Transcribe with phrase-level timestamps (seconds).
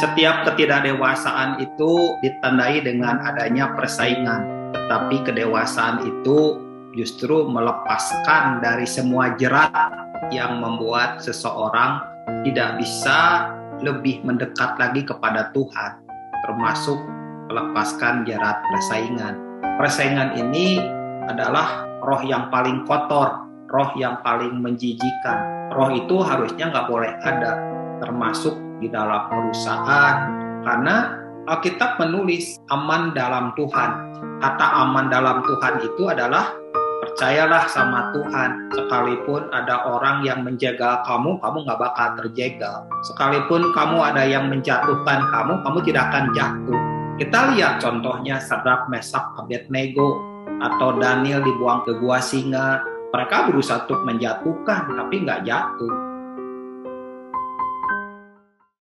[0.00, 6.56] Setiap ketidakdewasaan itu ditandai dengan adanya persaingan, tetapi kedewasaan itu
[6.96, 9.68] justru melepaskan dari semua jerat
[10.32, 12.00] yang membuat seseorang
[12.48, 13.52] tidak bisa
[13.84, 16.00] lebih mendekat lagi kepada Tuhan,
[16.48, 16.96] termasuk
[17.52, 19.36] melepaskan jerat persaingan.
[19.76, 20.80] Persaingan ini
[21.28, 25.68] adalah roh yang paling kotor, roh yang paling menjijikan.
[25.76, 27.60] Roh itu harusnya nggak boleh ada,
[28.00, 30.16] termasuk di dalam perusahaan,
[30.64, 33.90] karena Alkitab menulis aman dalam Tuhan.
[34.40, 36.52] Kata aman dalam Tuhan itu adalah
[37.00, 38.70] percayalah sama Tuhan.
[38.76, 42.76] Sekalipun ada orang yang menjaga kamu, kamu nggak bakal terjegal.
[43.08, 46.80] Sekalipun kamu ada yang menjatuhkan kamu, kamu tidak akan jatuh.
[47.20, 50.20] Kita lihat contohnya Sadrak, Mesak, Abednego,
[50.60, 52.80] atau Daniel dibuang ke gua singa.
[53.10, 55.92] Mereka berusaha untuk menjatuhkan, tapi nggak jatuh.